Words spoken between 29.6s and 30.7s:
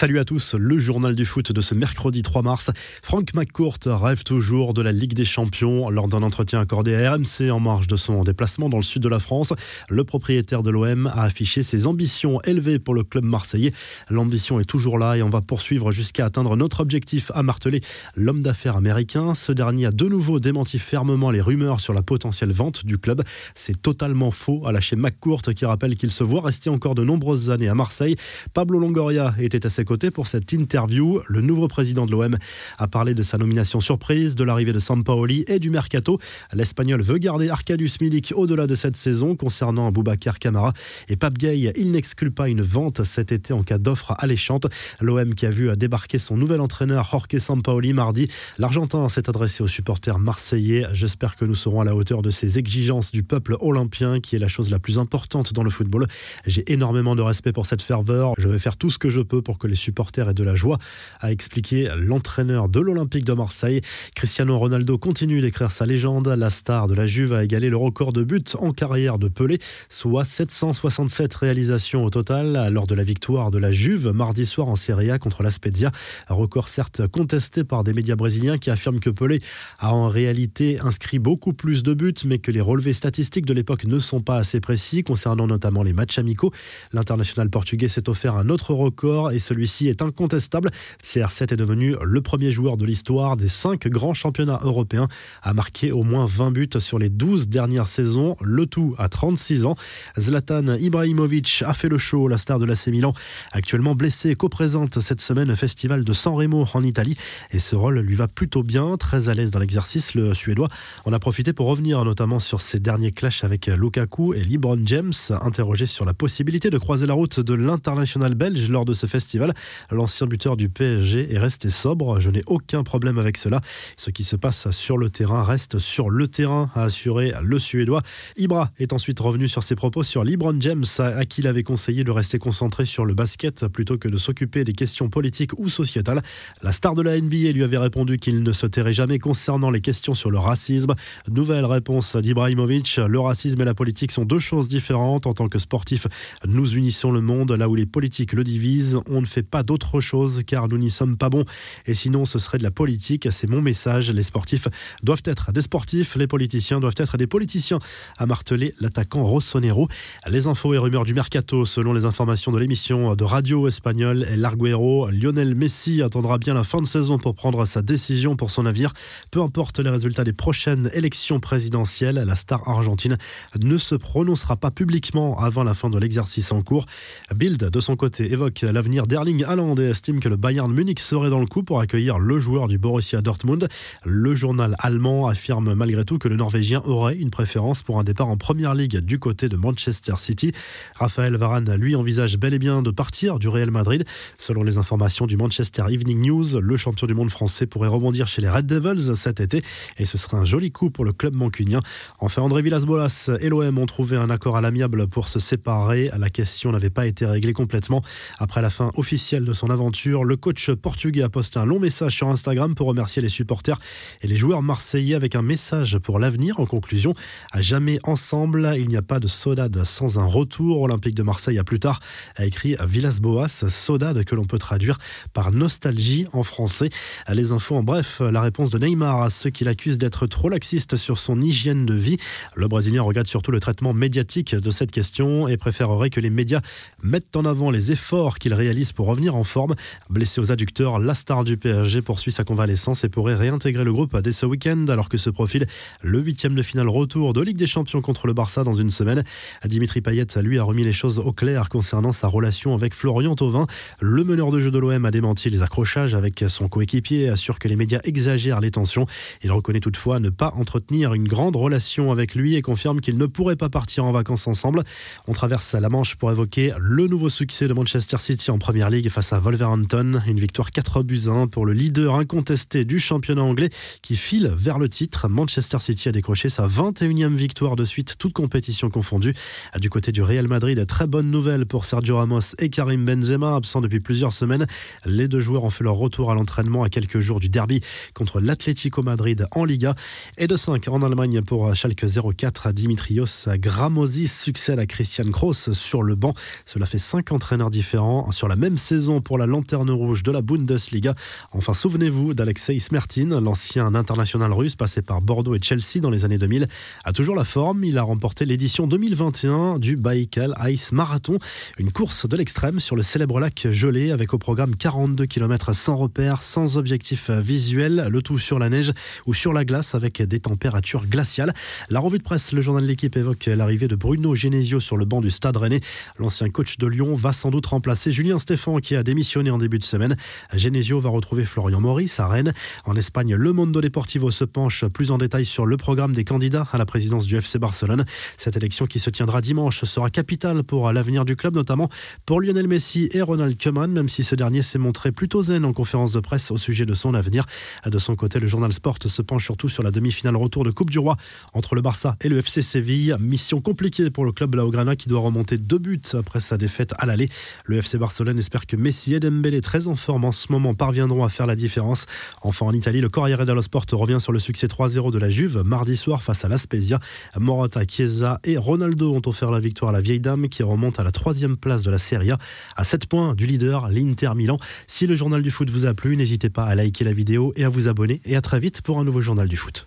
à ses côtés pour cette